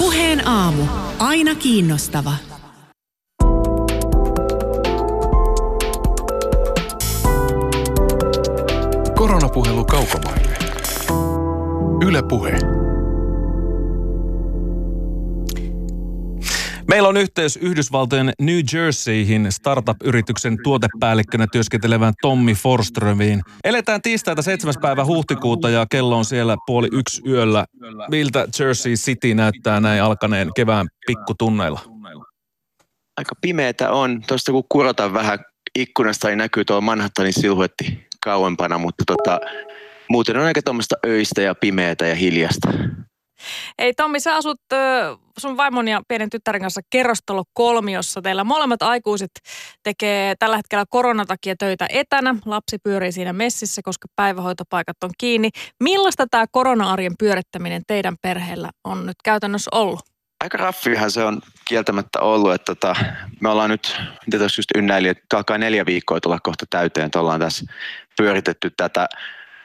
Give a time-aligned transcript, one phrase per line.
[0.00, 0.82] Puheen aamu.
[1.18, 2.32] Aina kiinnostava.
[9.14, 10.56] Koronapuhelu kaukomaille.
[12.06, 12.79] Yle Puhe.
[16.90, 23.42] Meillä on yhteys Yhdysvaltojen New Jerseyhin startup-yrityksen tuotepäällikkönä työskentelevään Tommi Forströmiin.
[23.64, 24.74] Eletään tiistaita 7.
[24.82, 27.64] päivä huhtikuuta ja kello on siellä puoli yksi yöllä.
[28.10, 31.80] Miltä Jersey City näyttää näin alkaneen kevään pikkutunneilla?
[33.16, 34.22] Aika pimeätä on.
[34.26, 35.38] Tuosta kun kurotaan vähän
[35.78, 39.40] ikkunasta, niin näkyy tuo Manhattanin silhuetti kauempana, mutta tota,
[40.08, 42.68] muuten on aika tuommoista öistä ja pimeätä ja hiljasta.
[43.78, 44.60] Ei Tommi, sä asut
[45.38, 48.22] sun vaimon ja pienen tyttären kanssa kerrostalo kolmiossa.
[48.22, 49.30] Teillä molemmat aikuiset
[49.82, 52.34] tekee tällä hetkellä koronatakia töitä etänä.
[52.46, 55.50] Lapsi pyörii siinä messissä, koska päivähoitopaikat on kiinni.
[55.80, 60.00] Millaista tämä korona-arjen pyörittäminen teidän perheellä on nyt käytännössä ollut?
[60.40, 62.96] Aika raffihan se on kieltämättä ollut, että tota,
[63.40, 63.96] me ollaan nyt,
[64.26, 67.64] mitä tuossa just ynnäili, että alkaa neljä viikkoa tulla kohta täyteen, että ollaan tässä
[68.16, 69.08] pyöritetty tätä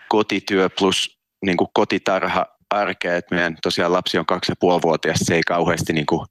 [0.10, 5.20] kotityö plus niin kuin kotitarha arkea, että meidän tosiaan lapsi on kaksi ja puoli vuotias,
[5.20, 6.26] se ei kauheasti niin kuin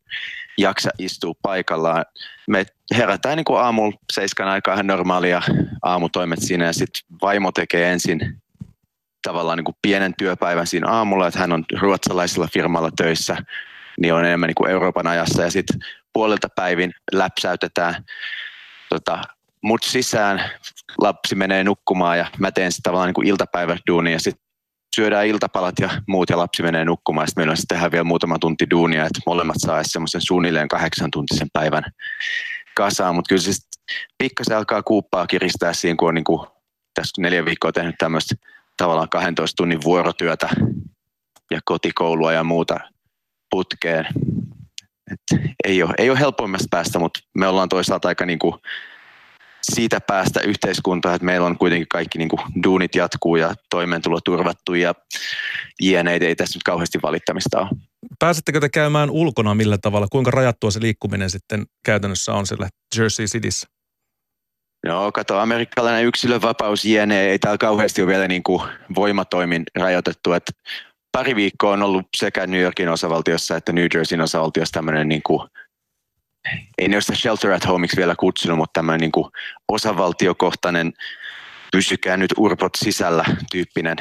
[0.59, 2.05] jaksa istua paikallaan.
[2.49, 5.43] Me herätään niin kuin aamulla seiskan aikaa ihan normaalia
[5.83, 6.65] aamutoimet siinä.
[6.65, 8.43] Ja sitten vaimo tekee ensin
[9.23, 13.37] tavallaan niin kuin pienen työpäivän siinä aamulla, että hän on ruotsalaisella firmalla töissä,
[14.01, 15.43] niin on enemmän niin kuin Euroopan ajassa.
[15.43, 15.81] Ja sitten
[16.13, 18.05] puolelta päivin läpsäytetään
[18.89, 19.23] tota,
[19.63, 20.51] mut sisään,
[20.99, 24.45] lapsi menee nukkumaan ja mä teen sitten tavallaan niin kuin iltapäiväduunia ja sitten
[24.95, 27.29] syödään iltapalat ja muut ja lapsi menee nukkumaan.
[27.29, 31.49] Sitten meillä on sitten vielä muutama tunti duunia, että molemmat saa semmoisen suunnilleen kahdeksan tuntisen
[31.53, 31.85] päivän
[32.77, 33.15] kasaan.
[33.15, 33.53] Mutta kyllä se
[34.19, 36.47] pikkasen alkaa kuuppaa kiristää siinä, kun on niin kuin,
[36.95, 38.35] tässä neljä viikkoa tehnyt tämmöistä
[38.77, 40.49] tavallaan 12 tunnin vuorotyötä
[41.51, 42.81] ja kotikoulua ja muuta
[43.51, 44.07] putkeen.
[45.13, 48.55] Et ei, ole, ei ole helpoimmasta päästä, mutta me ollaan toisaalta aika niin kuin
[49.73, 54.75] siitä päästä yhteiskuntaan, että meillä on kuitenkin kaikki niin kuin duunit jatkuu ja toimeentulo turvattu
[54.75, 54.95] ja
[55.83, 56.19] jne.
[56.21, 57.69] Ei tässä nyt kauheasti valittamista ole.
[58.19, 60.07] Pääsettekö te käymään ulkona millä tavalla?
[60.11, 62.69] Kuinka rajattua se liikkuminen sitten käytännössä on siellä
[62.99, 63.67] Jersey Cityssä?
[64.87, 67.21] No kato, amerikkalainen yksilönvapaus jne.
[67.21, 68.63] ei täällä kauheasti ole vielä niin kuin
[68.95, 70.33] voimatoimin rajoitettu.
[70.33, 70.53] Että
[71.13, 75.49] pari viikkoa on ollut sekä New Yorkin osavaltiossa että New Jerseyn osavaltiossa tämmöinen niin kuin
[76.79, 79.31] ei ne ole sitä shelter at homeiksi vielä kutsunut, mutta tämmöinen niin kuin
[79.69, 80.93] osavaltiokohtainen
[81.73, 83.97] pysykää nyt urpot sisällä tyyppinen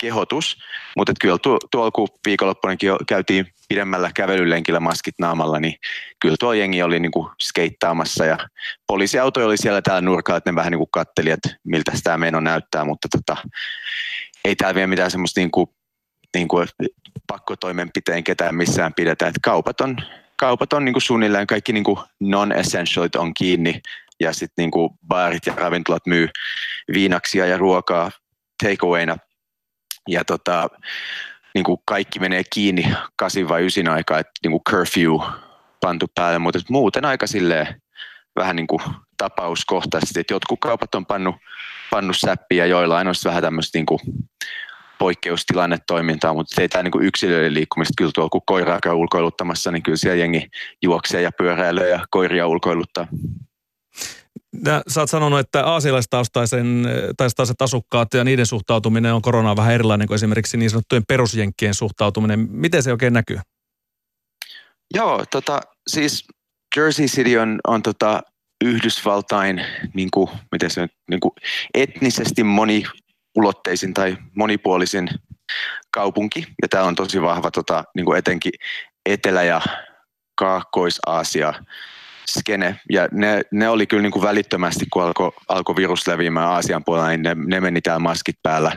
[0.00, 0.58] kehotus.
[0.96, 1.58] Mutta kyllä tuo,
[2.82, 5.74] jo käytiin pidemmällä kävelylenkillä maskit naamalla, niin
[6.20, 8.38] kyllä tuo jengi oli niin kuin skeittaamassa ja
[8.86, 12.40] poliisiauto oli siellä täällä nurkalla, että ne vähän niin kuin katteli, että miltä tämä meno
[12.40, 13.36] näyttää, mutta tota,
[14.44, 15.66] ei täällä vielä mitään semmoista niin kuin,
[16.34, 16.68] niin kuin
[17.26, 19.96] pakkotoimenpiteen ketään missään pidetä, että kaupat on
[20.40, 23.80] kaupat on niin kuin suunnilleen kaikki niin kuin non-essentialit on kiinni
[24.20, 26.28] ja sitten niin kuin baarit ja ravintolat myy
[26.92, 28.10] viinaksia ja ruokaa
[28.62, 29.16] takeawayna.
[30.08, 30.68] Ja tota,
[31.54, 35.12] niin kuin kaikki menee kiinni kasin vai ysin aikaa, että niin kuin curfew
[35.80, 37.82] pantu päälle, mutta muuten aika silleen
[38.36, 38.82] vähän niin kuin
[39.16, 41.36] tapauskohtaisesti, että jotkut kaupat on pannut,
[41.90, 44.00] pannut säppiä, joilla on vähän tämmöistä niin kuin
[45.00, 49.96] poikkeustilannetoimintaa, mutta ei tämä niin yksilöiden liikkumista kyllä tuolla, kun koiraa käy ulkoiluttamassa, niin kyllä
[49.96, 50.46] siellä jengi
[50.82, 53.06] juoksee ja pyöräilee ja koiria ulkoiluttaa.
[54.64, 60.06] Ja sä oot sanonut, että aasialaistaustaisen taistaiset asukkaat ja niiden suhtautuminen on koronaan vähän erilainen
[60.06, 62.48] kuin esimerkiksi niin sanottujen perusjenkkien suhtautuminen.
[62.50, 63.38] Miten se oikein näkyy?
[64.94, 66.24] Joo, tota, siis
[66.76, 68.22] Jersey City on, on tota,
[68.64, 71.32] Yhdysvaltain niin kuin, miten se, niin kuin
[71.74, 72.84] etnisesti moni
[73.36, 75.08] ulotteisin tai monipuolisin
[75.90, 76.46] kaupunki.
[76.62, 78.52] Ja tämä on tosi vahva tota, niin kuin etenkin
[79.06, 79.60] Etelä- ja
[80.34, 81.54] Kaakkois-Aasia
[82.30, 82.80] skene.
[82.90, 87.08] Ja ne, ne oli kyllä niin kuin välittömästi, kun alkoi alko virus leviämään Aasian puolella,
[87.08, 88.72] niin ne, ne meni täällä maskit päällä.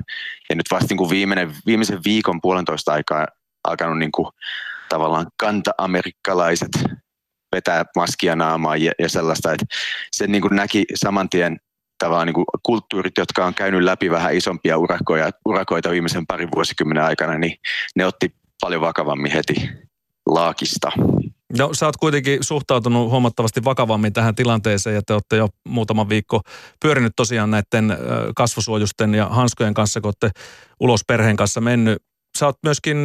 [0.49, 3.27] Ja nyt vasta niin kuin viimeinen, viimeisen viikon puolentoista aikaa
[3.63, 4.27] alkanut niin kuin,
[4.89, 6.71] tavallaan kanta-amerikkalaiset
[7.55, 9.65] vetää maskia naamaan ja, ja sellaista, että
[10.11, 11.57] se niin kuin näki saman tien
[12.03, 17.03] tavallaan niin kuin kulttuurit, jotka on käynyt läpi vähän isompia urakoja, urakoita viimeisen parin vuosikymmenen
[17.03, 17.55] aikana, niin
[17.95, 19.69] ne otti paljon vakavammin heti
[20.25, 20.91] laakista.
[21.57, 26.41] No sä oot kuitenkin suhtautunut huomattavasti vakavammin tähän tilanteeseen ja te olette jo muutama viikko
[26.81, 27.97] pyörinyt tosiaan näiden
[28.35, 30.39] kasvosuojusten ja hanskojen kanssa, kun olette
[30.79, 32.03] ulos perheen kanssa mennyt.
[32.37, 32.97] Sä oot myöskin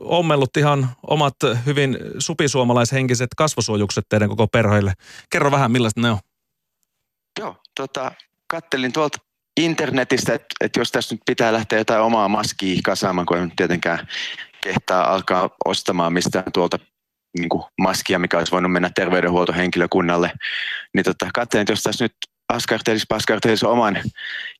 [0.00, 1.36] ommellut ihan omat
[1.66, 4.92] hyvin supisuomalaishenkiset kasvosuojukset teidän koko perheille.
[5.30, 6.18] Kerro vähän, millaista ne on.
[7.40, 8.12] Joo, tota,
[8.48, 9.18] kattelin tuolta
[9.60, 14.06] internetistä, että, että jos tässä nyt pitää lähteä jotain omaa maskia kasaamaan, kun en tietenkään
[14.60, 16.78] kehtaa alkaa ostamaan mistään tuolta
[17.38, 20.32] niin kuin maskia, mikä olisi voinut mennä terveydenhuoltohenkilökunnalle.
[20.94, 22.12] Niin tota, katselin, että jos tässä nyt
[22.48, 23.98] askartelisi, paskartelisi oman.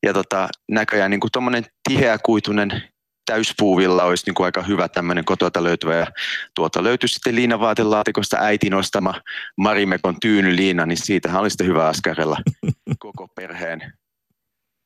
[0.03, 2.83] Ja tota, näköjään niin tuommoinen tiheäkuitunen
[3.27, 5.95] täyspuuvilla olisi niin kuin aika hyvä tämmöinen kotota löytyvä.
[5.95, 6.07] Ja
[6.55, 9.13] tuolta löytyy sitten liinavaatelaatikosta äiti nostama
[9.57, 12.37] Marimekon tyynyliina, niin siitähän olisi sitten hyvä askarella
[12.99, 13.93] koko perheen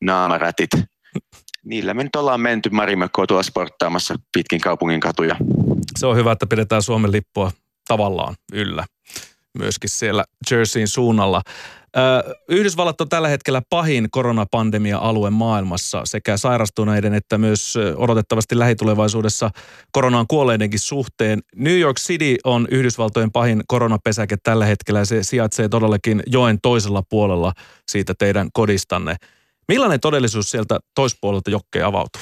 [0.01, 0.69] naamarätit.
[1.65, 5.35] Niillä me nyt ollaan menty Marimekkoa tuolla sporttaamassa pitkin kaupungin katuja.
[5.99, 7.51] Se on hyvä, että pidetään Suomen lippua
[7.87, 8.85] tavallaan yllä
[9.57, 11.41] myöskin siellä Jerseyin suunnalla.
[12.49, 19.49] Yhdysvallat on tällä hetkellä pahin koronapandemia-alue maailmassa sekä sairastuneiden että myös odotettavasti lähitulevaisuudessa
[19.91, 21.39] koronaan kuolleidenkin suhteen.
[21.55, 27.03] New York City on Yhdysvaltojen pahin koronapesäke tällä hetkellä ja se sijaitsee todellakin joen toisella
[27.09, 27.53] puolella
[27.91, 29.15] siitä teidän kodistanne.
[29.67, 32.21] Millainen todellisuus sieltä toispuolelta jokkeen avautuu?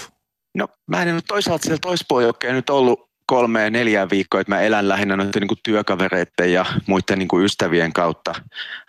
[0.55, 4.61] No mä en nyt toisaalta sieltä toispuolelta jokkeen nyt ollut kolme neljä viikkoa, että mä
[4.61, 8.35] elän lähinnä noiden niin työkavereiden ja muiden niin ystävien kautta.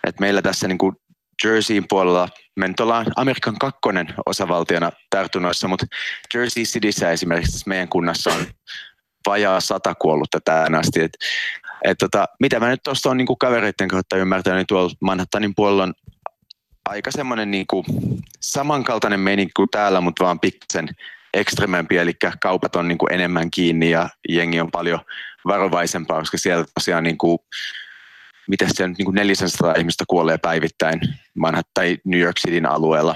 [0.03, 0.95] Et meillä tässä niin kuin
[1.43, 5.85] Jerseyin puolella, me nyt ollaan Amerikan kakkonen osavaltiona tartunnoissa, mutta
[6.33, 8.45] Jersey Cityssä esimerkiksi meidän kunnassa on
[9.27, 11.01] vajaa sata kuollutta tähän asti.
[11.01, 11.11] Et,
[11.83, 15.83] et tota, mitä mä nyt tuosta on niin kavereiden kautta ymmärtänyt, niin tuolla Manhattanin puolella
[15.83, 15.93] on
[16.89, 17.65] aika semmoinen niin
[18.41, 20.89] samankaltainen meininki kuin täällä, mutta vaan pikkasen
[21.33, 24.99] ekstremempi, eli kaupat on niin kuin enemmän kiinni ja jengi on paljon
[25.45, 27.39] varovaisempaa, koska siellä tosiaan niin kuin,
[28.47, 31.01] miten se niin kuin 400 ihmistä kuolee päivittäin
[31.37, 33.15] Manhattan tai New York Cityn alueella,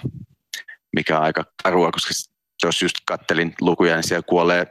[0.96, 2.14] mikä on aika karua, koska
[2.64, 4.68] jos just kattelin lukuja, niin siellä kuolee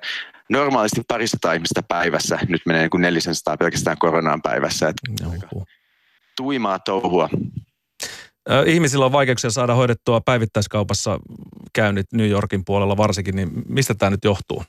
[0.51, 2.39] normaalisti parista ihmistä päivässä.
[2.49, 4.89] Nyt menee niin kuin 400 pelkästään koronaan päivässä.
[4.89, 5.03] Että
[6.37, 7.29] tuimaa touhua.
[8.67, 11.19] Ihmisillä on vaikeuksia saada hoidettua päivittäiskaupassa
[11.75, 14.65] käynnit New Yorkin puolella varsinkin, niin mistä tämä nyt johtuu?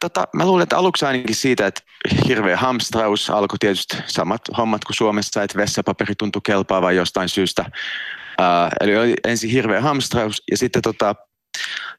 [0.00, 1.80] Tota, mä luulen, että aluksi ainakin siitä, että
[2.28, 7.64] hirveä hamstraus alkoi tietysti samat hommat kuin Suomessa, että vessapaperi tuntui kelpaavan jostain syystä.
[8.40, 11.14] Uh, eli oli ensin hirveä hamstraus ja sitten tota,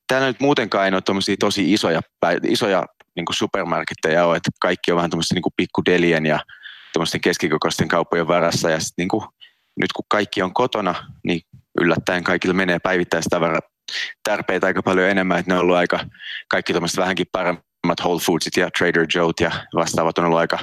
[0.08, 2.02] täällä nyt muutenkaan ei ole tosi isoja,
[2.48, 2.86] isoja
[3.16, 6.40] niin supermarketteja ole, että kaikki on vähän tuommoista niin pikkudelien ja
[7.22, 9.24] keskikokoisten kauppojen varassa ja sitten niin
[9.80, 11.42] nyt kun kaikki on kotona, niin
[11.82, 13.60] yllättäen kaikille menee päivittäistavara
[14.24, 16.00] tarpeita aika paljon enemmän, että ne on ollut aika,
[16.50, 20.60] kaikki tuommoiset vähänkin paremmat Whole Foodsit ja Trader Joe't ja vastaavat on ollut aika,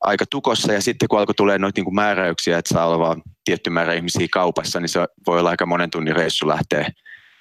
[0.00, 0.72] aika tukossa.
[0.72, 4.26] Ja sitten kun alkoi tulee noita niin määräyksiä, että saa olla vaan tietty määrä ihmisiä
[4.32, 6.90] kaupassa, niin se voi olla aika monen tunnin reissu lähteä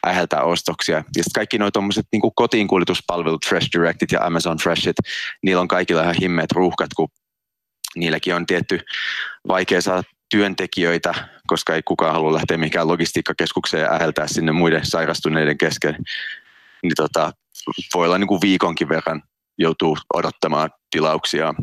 [0.07, 0.95] äheltää ostoksia.
[0.95, 4.95] Ja sitten kaikki nuo tuommoiset niin kotiin kuljetuspalvelut, Fresh Directit ja Amazon Freshit,
[5.43, 7.07] niillä on kaikilla ihan himmeet ruuhkat, kun
[7.95, 8.79] niilläkin on tietty
[9.47, 11.13] vaikea saada työntekijöitä,
[11.47, 15.95] koska ei kukaan halua lähteä mihinkään logistiikkakeskukseen ja äheltää sinne muiden sairastuneiden kesken.
[16.83, 17.31] Niin tota,
[17.93, 19.23] voi olla niin kuin viikonkin verran
[19.57, 21.53] joutuu odottamaan tilauksia.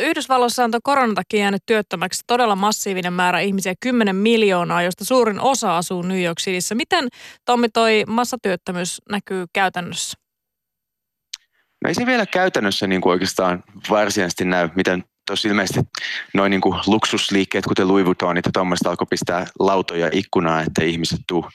[0.00, 5.78] Yhdysvalloissa on koronan takia jäänyt työttömäksi todella massiivinen määrä ihmisiä, 10 miljoonaa, josta suurin osa
[5.78, 6.74] asuu New York Cityssä.
[6.74, 7.08] Miten
[7.44, 10.18] Tommi toi massatyöttömyys näkyy käytännössä?
[11.84, 15.80] No ei se vielä käytännössä niin kuin oikeastaan varsinaisesti näy, miten tuossa ilmeisesti
[16.34, 21.46] noin niin luksusliikkeet, kuten Louis Vuittonit ja tuommoista alkoi pistää lautoja ikkunaan, että ihmiset tuu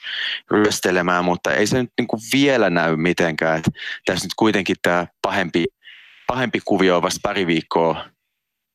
[0.50, 3.58] ryöstelemään, mutta ei se nyt niin kuin vielä näy mitenkään.
[3.58, 3.70] Että
[4.04, 5.64] tässä nyt kuitenkin tämä pahempi,
[6.26, 8.04] pahempi kuvio on vasta pari viikkoa,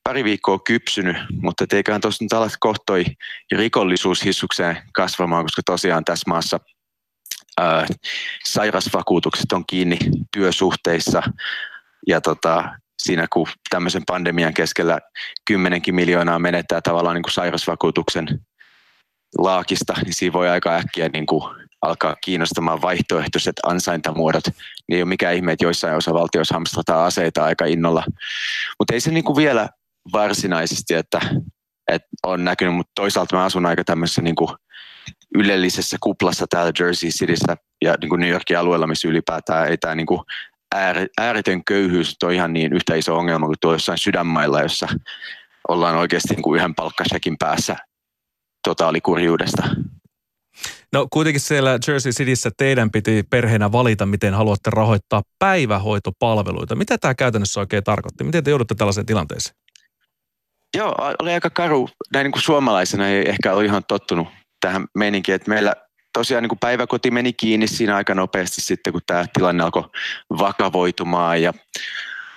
[0.04, 3.06] pari viikkoa kypsynyt, mutta eiköhän tuossa nyt alat kohtoi
[3.52, 6.60] rikollisuus hissukseen kasvamaan, koska tosiaan tässä maassa
[7.60, 7.86] ää,
[8.46, 9.98] sairasvakuutukset on kiinni
[10.32, 11.24] työsuhteissa
[12.08, 15.00] ja tota, siinä kun tämmöisen pandemian keskellä
[15.46, 18.28] kymmenenkin miljoonaa menettää tavallaan niin kuin sairausvakuutuksen
[19.38, 21.44] laakista, niin siinä voi aika äkkiä niin kuin
[21.82, 24.44] alkaa kiinnostamaan vaihtoehtoiset ansaintamuodot.
[24.48, 28.04] Niin ei ole mikään ihme, että joissain osavaltioissa hamstrataan aseita aika innolla.
[28.80, 29.70] Mutta ei se niin kuin vielä
[30.14, 31.20] varsinaisesti, että,
[31.88, 34.50] että on näkynyt, mutta toisaalta mä asun aika tämmöisessä niin kuin
[35.36, 39.96] ylellisessä kuplassa täällä Jersey Cityssä ja niin kuin New Yorkin alueella, missä ylipäätään ei tämä
[39.96, 40.22] niin kuin
[41.18, 44.88] ääretön köyhyys on ihan niin yhtä iso ongelma kuin tuo jossain sydänmailla, jossa
[45.68, 47.76] ollaan oikeasti niin kuin yhden palkkasekin päässä
[48.64, 49.64] totaalikurjuudesta.
[50.94, 56.76] No kuitenkin siellä Jersey Cityssä teidän piti perheenä valita, miten haluatte rahoittaa päivähoitopalveluita.
[56.76, 58.24] Mitä tämä käytännössä oikein tarkoitti?
[58.24, 59.56] Miten te joudutte tällaiseen tilanteeseen?
[60.78, 61.90] Joo, oli aika karu.
[62.14, 64.28] Näin niin kuin suomalaisena ei ehkä ole ihan tottunut
[64.62, 65.76] tähän meininkiin, että meillä
[66.20, 69.84] tosiaan niin kuin päiväkoti meni kiinni siinä aika nopeasti sitten, kun tämä tilanne alkoi
[70.38, 71.54] vakavoitumaan ja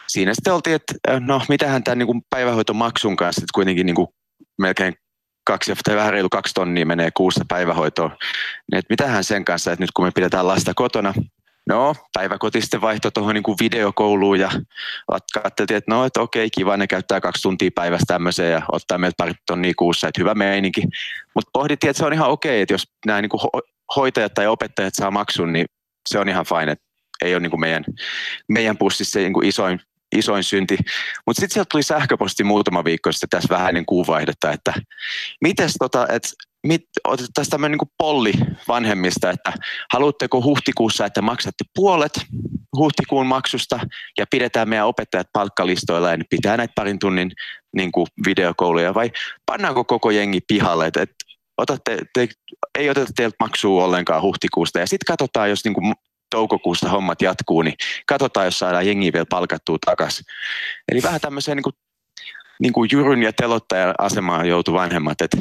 [0.08, 3.94] siinä sitten oltiin, että äh, no mitähän tämän niin kuin päivähoitomaksun kanssa, että kuitenkin niin
[3.94, 4.08] kuin
[4.58, 4.94] melkein
[5.44, 8.10] kaksi tai vähän reilu kaksi tonnia menee kuussa päivähoitoon.
[8.10, 11.14] Niin että mitähän sen kanssa, että nyt kun me pidetään lasta kotona,
[11.68, 14.50] No, päiväkoti sitten vaihtoi tuohon niin videokouluun ja
[15.42, 19.14] katseltiin, että no, että okei, kiva, ne käyttää kaksi tuntia päivässä tämmöiseen ja ottaa meiltä
[19.16, 20.82] pari tonnia kuussa, että hyvä meininki.
[21.34, 24.94] Mutta pohdittiin, että se on ihan okei, että jos nämä niin ho- hoitajat tai opettajat
[24.96, 25.66] saa maksun, niin
[26.08, 26.84] se on ihan fine, että
[27.24, 27.84] ei ole niin kuin meidän,
[28.48, 29.80] meidän pussissa niin kuin isoin,
[30.16, 30.78] isoin synti.
[31.26, 34.74] Mutta sitten sieltä tuli sähköposti muutama viikko sitten tässä vähän ennen kuuvaihdetta, että
[35.40, 36.28] mites tota, että
[36.66, 38.32] mit, otettaisiin tämmöinen niin polli
[38.68, 39.52] vanhemmista, että
[39.92, 42.12] haluatteko huhtikuussa, että maksatte puolet
[42.76, 43.80] huhtikuun maksusta
[44.18, 47.32] ja pidetään meidän opettajat palkkalistoilla ja pitää näitä parin tunnin
[47.76, 49.10] niin kuin videokouluja vai
[49.46, 51.14] pannaanko koko jengi pihalle, että, että
[51.62, 52.28] otatte, te,
[52.78, 55.94] ei oteta teiltä maksua ollenkaan huhtikuusta ja sitten katsotaan, jos niin kuin
[56.30, 57.74] toukokuusta hommat jatkuu, niin
[58.06, 60.24] katsotaan, jos saadaan jengi vielä palkattua takaisin.
[60.92, 61.74] Eli vähän tämmöiseen niin kuin,
[62.60, 65.36] niin kuin jyryn ja telottajan asemaan joutu vanhemmat, että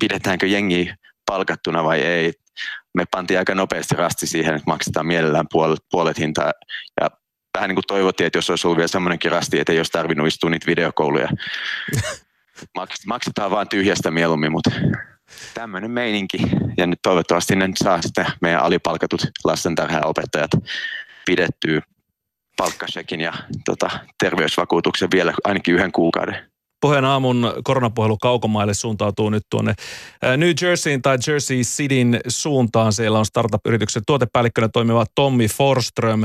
[0.00, 0.90] pidetäänkö jengi
[1.26, 2.32] palkattuna vai ei.
[2.94, 6.52] Me pantiin aika nopeasti rasti siihen, että maksetaan mielellään puolet, puolet hintaa
[7.00, 7.10] ja
[7.56, 10.26] vähän niin kuin toivottiin, että jos olisi ollut vielä semmoinenkin rasti, että ei olisi tarvinnut
[10.26, 11.28] istua niitä videokouluja.
[13.06, 14.70] Maksetaan vaan tyhjästä mieluummin, mutta
[15.54, 16.38] tämmöinen meininki.
[16.76, 20.50] Ja nyt toivottavasti ne saa sitten meidän alipalkatut lastentarhaopettajat
[21.26, 21.80] pidettyä
[22.56, 23.32] palkkasekin ja
[23.64, 26.36] tota, terveysvakuutuksen vielä ainakin yhden kuukauden.
[26.80, 29.74] Pohjan aamun koronapuhelu kaukomaille suuntautuu nyt tuonne
[30.36, 32.92] New Jerseyin tai Jersey Cityn suuntaan.
[32.92, 36.24] Siellä on startup-yrityksen tuotepäällikkönä toimiva Tommi Forström.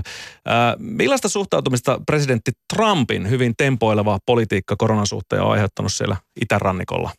[0.78, 7.12] Millaista suhtautumista presidentti Trumpin hyvin tempoileva politiikka koronasuhteen on aiheuttanut siellä itärannikolla?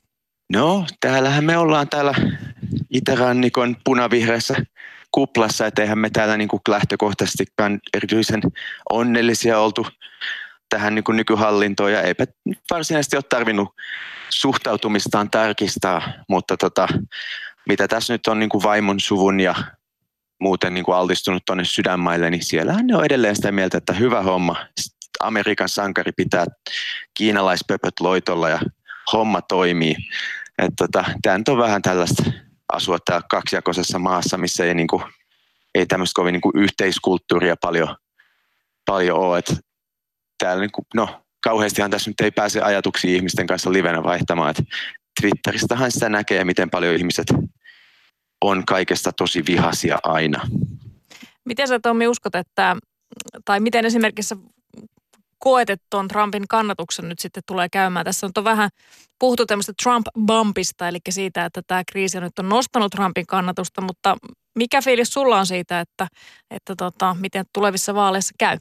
[0.53, 2.15] No, täällähän me ollaan täällä
[2.91, 4.55] itärannikon punavihreässä
[5.13, 8.41] kuplassa, että eihän me täällä niin kuin lähtökohtaisestikaan erityisen
[8.91, 9.87] onnellisia oltu
[10.69, 12.27] tähän niin kuin nykyhallintoon ja eipä
[12.71, 13.69] varsinaisesti ole tarvinnut
[14.31, 16.89] suhtautumistaan tarkistaa, mutta tota,
[17.69, 19.55] mitä tässä nyt on niin kuin vaimon suvun ja
[20.41, 24.23] muuten niin kuin altistunut tuonne sydänmaille, niin siellähän ne on edelleen sitä mieltä, että hyvä
[24.23, 24.57] homma.
[25.21, 26.47] Amerikan sankari pitää
[27.15, 28.61] kiinalaispöpöt loitolla ja
[29.13, 29.97] homma toimii.
[30.61, 32.23] Että tota, tämä nyt on vähän tällaista
[32.73, 35.03] asua täällä kaksijakoisessa maassa, missä ei, niin kuin,
[35.75, 37.97] ei tämmöistä kovin niin kuin yhteiskulttuuria paljon,
[38.87, 39.39] paljon ole.
[39.39, 39.57] Että
[40.39, 44.51] täällä niin kuin, no, kauheastihan tässä nyt ei pääse ajatuksia ihmisten kanssa livenä vaihtamaan.
[44.51, 44.63] Että
[45.21, 47.27] Twitteristähän sitä näkee, miten paljon ihmiset
[48.45, 50.49] on kaikesta tosi vihaisia aina.
[51.45, 52.77] Miten sä Tommi uskot, että,
[53.45, 54.35] tai miten esimerkiksi
[55.41, 58.05] koet, että tuon Trumpin kannatuksen nyt sitten tulee käymään?
[58.05, 58.71] Tässä on vähän
[59.19, 64.17] puhuttu tämmöistä Trump-bumpista, eli siitä, että tämä kriisi nyt on nostanut Trumpin kannatusta, mutta
[64.59, 66.07] mikä fiilis sulla on siitä, että,
[66.51, 68.59] että tota, miten tulevissa vaaleissa käy?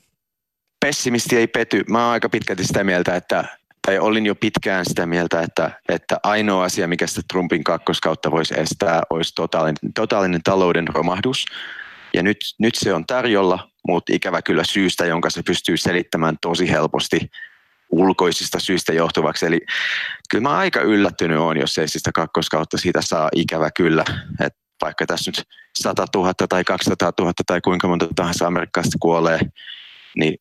[0.86, 1.84] Pessimisti ei pety.
[1.90, 6.18] Mä oon aika pitkälti sitä mieltä, että tai olin jo pitkään sitä mieltä, että, että
[6.24, 11.46] ainoa asia, mikä sitä Trumpin kakkoskautta voisi estää, olisi totaalinen, totaalinen talouden romahdus.
[12.14, 16.70] Ja nyt, nyt se on tarjolla, mutta ikävä kyllä syystä, jonka se pystyy selittämään tosi
[16.70, 17.20] helposti
[17.90, 19.46] ulkoisista syistä johtuvaksi.
[19.46, 19.60] Eli
[20.30, 24.04] kyllä mä aika yllättynyt on, jos ei sitä kakkoskautta siitä saa ikävä kyllä.
[24.46, 25.48] Et vaikka tässä nyt
[25.80, 29.40] 100 000 tai 200 000 tai kuinka monta tahansa amerikkalaista kuolee,
[30.18, 30.38] niin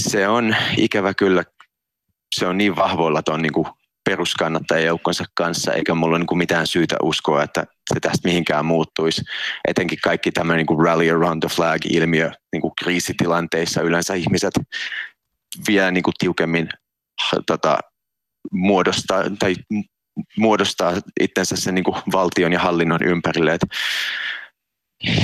[0.00, 1.44] se on ikävä kyllä,
[2.34, 3.52] se on niin vahvoilla tuon niin
[4.04, 9.22] peruskannattajajoukkonsa kanssa, eikä mulla ole niin mitään syytä uskoa, että se tästä mihinkään muuttuisi.
[9.68, 14.54] Etenkin kaikki tämmöinen niin rally around the flag-ilmiö niin kriisitilanteissa yleensä ihmiset
[15.68, 16.68] vielä niin kuin tiukemmin
[17.46, 17.78] tota,
[18.52, 19.54] muodostaa, tai
[20.38, 23.54] muodostaa itsensä sen niin kuin valtion ja hallinnon ympärille.
[23.54, 23.62] Et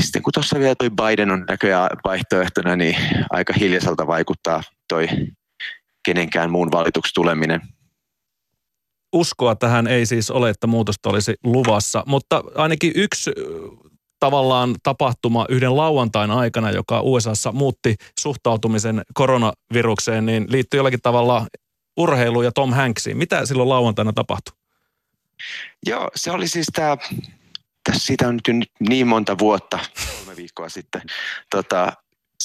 [0.01, 2.97] sitten kun tuossa vielä toi Biden on näköjään vaihtoehtona, niin
[3.31, 5.09] aika hiljaiselta vaikuttaa toi
[6.03, 7.61] kenenkään muun valituksi tuleminen
[9.13, 13.31] uskoa tähän ei siis ole, että muutosta olisi luvassa, mutta ainakin yksi
[14.21, 21.47] tavallaan tapahtuma yhden lauantain aikana, joka USAssa muutti suhtautumisen koronavirukseen, niin liittyy jollakin tavalla
[21.97, 23.17] urheiluun ja Tom Hanksiin.
[23.17, 24.57] Mitä silloin lauantaina tapahtui?
[25.87, 26.97] Joo, se oli siis tämä,
[27.93, 29.79] siitä on nyt niin monta vuotta,
[30.19, 31.03] kolme viikkoa sitten.
[31.51, 31.93] Tota,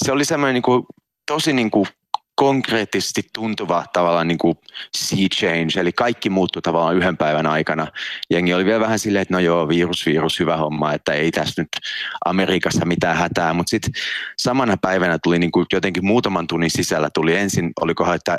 [0.04, 0.86] se oli semmoinen niin kuin,
[1.26, 1.86] tosi niin kuin
[2.34, 4.58] konkreettisesti tuntuva tavallaan niin kuin
[4.96, 7.86] sea change, eli kaikki muuttui tavallaan yhden päivän aikana.
[8.30, 11.62] Jengi oli vielä vähän silleen, että no joo, virus, virus, hyvä homma, että ei tässä
[11.62, 11.68] nyt
[12.24, 13.92] Amerikassa mitään hätää, mutta sitten
[14.38, 18.38] samana päivänä tuli niin kuin jotenkin muutaman tunnin sisällä tuli ensin, olikohan, että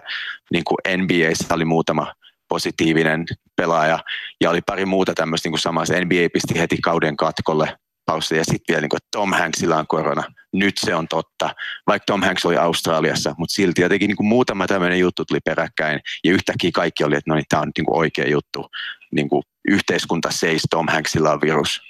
[0.51, 2.13] niin kuin NBAssä oli muutama
[2.47, 3.25] positiivinen
[3.55, 3.99] pelaaja
[4.41, 5.93] ja oli pari muuta tämmöistä niin kuin samassa.
[5.93, 9.87] NBA pisti heti kauden katkolle pausta ja sitten vielä niin kuin, että Tom Hanksilla on
[9.87, 10.23] korona.
[10.53, 11.49] Nyt se on totta,
[11.87, 15.99] vaikka Tom Hanks oli Australiassa, mutta silti jotenkin niin kuin muutama tämmöinen juttu tuli peräkkäin
[16.23, 18.69] ja yhtäkkiä kaikki oli, että no niin, tämä on niin kuin oikea juttu.
[19.11, 21.81] Niin kuin yhteiskunta seis, Tom Hanksilla on virus.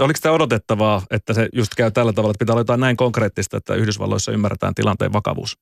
[0.00, 3.56] Oliko tämä odotettavaa, että se just käy tällä tavalla, että pitää olla jotain näin konkreettista,
[3.56, 5.58] että Yhdysvalloissa ymmärretään tilanteen vakavuus?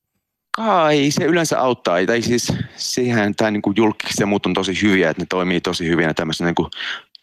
[0.56, 2.06] Kai se yleensä auttaa.
[2.06, 5.86] Tai siis siihen tämä niin julkiksi ja muut on tosi hyviä, että ne toimii tosi
[5.88, 6.70] hyvin tämmöisen niin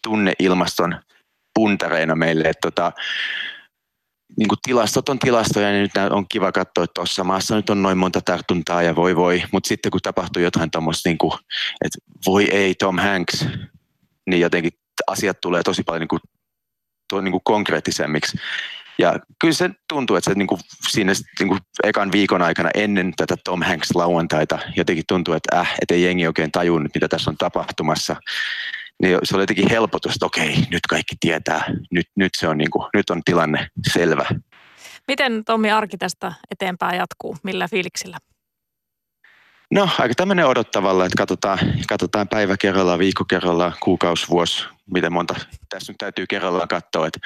[0.03, 0.95] tunneilmaston
[1.55, 2.43] puntareina meille.
[2.43, 2.91] Että tota,
[4.37, 7.81] niin kuin tilastot on tilastoja, niin nyt on kiva katsoa, että tuossa maassa nyt on
[7.81, 11.17] noin monta tartuntaa ja voi voi, mutta sitten kun tapahtuu jotain tuommoista, niin
[11.85, 13.45] että voi ei Tom Hanks,
[14.29, 14.71] niin jotenkin
[15.07, 16.19] asiat tulee tosi paljon niin kuin,
[17.09, 18.37] tuo, niin kuin konkreettisemmiksi.
[18.97, 23.13] Ja kyllä se tuntuu, että se niin kuin siinä niin kuin ekan viikon aikana ennen
[23.17, 27.37] tätä Tom Hanks lauantaita jotenkin tuntuu, että äh, ettei jengi oikein tajunnut, mitä tässä on
[27.37, 28.15] tapahtumassa.
[29.01, 32.71] Niin se oli jotenkin helpotus, että okei, nyt kaikki tietää, nyt, nyt, se on, niin
[32.71, 34.25] kuin, nyt on tilanne selvä.
[35.07, 37.37] Miten Tommi arki tästä eteenpäin jatkuu?
[37.43, 38.17] Millä fiiliksillä?
[39.71, 45.35] No aika tämmöinen odottavalla, että katsotaan, katsotaan päivä kerrallaan, viikko kerrallaan, kuukausi, vuosi, miten monta
[45.69, 47.07] tässä nyt täytyy kerrallaan katsoa.
[47.07, 47.19] Että,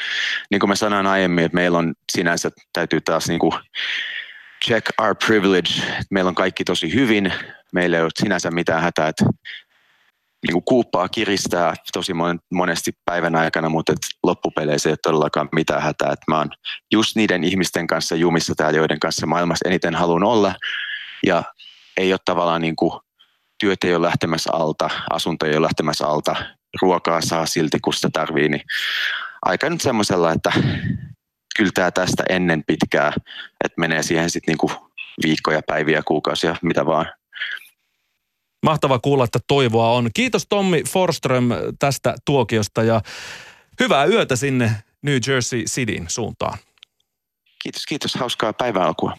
[0.52, 3.54] niin kuin mä sanoin aiemmin, että meillä on sinänsä täytyy taas niin kuin
[4.66, 7.34] check our privilege, että meillä on kaikki tosi hyvin,
[7.74, 9.26] meillä ei ole sinänsä mitään hätää, että
[10.48, 12.14] niin kuin kuuppaa kiristää tosi
[12.54, 16.12] monesti päivän aikana, mutta et loppupeleissä ei ole todellakaan mitään hätää.
[16.12, 16.50] Et mä oon
[16.94, 20.56] just niiden ihmisten kanssa jumissa täällä, joiden kanssa maailmassa eniten haluan olla.
[21.26, 21.44] Ja
[21.98, 22.92] ei ole tavallaan niin kuin,
[23.60, 26.36] työt ei ole lähtemässä alta, asunto ei ole lähtemässä alta,
[26.82, 28.62] ruokaa saa silti kun sitä tarvii, niin
[29.42, 30.52] aika nyt semmoisella, että
[31.58, 33.14] kyllä tämä tästä ennen pitkää,
[33.66, 34.78] että menee siihen sitten niin
[35.24, 37.19] viikkoja, päiviä, kuukausia, mitä vaan.
[38.64, 40.10] Mahtava kuulla, että toivoa on.
[40.14, 41.50] Kiitos Tommi Forström
[41.80, 43.02] tästä tuokiosta ja
[43.80, 46.58] hyvää yötä sinne New Jersey Cityn suuntaan.
[47.64, 48.16] Kiitos, kiitos.
[48.16, 49.14] Hauskaa päivän alkua.